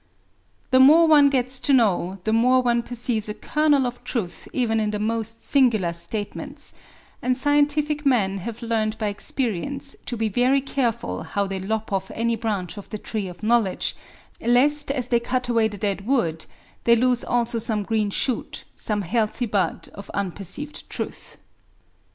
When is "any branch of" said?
12.15-12.89